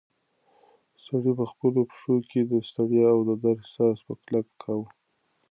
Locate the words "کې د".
2.29-2.53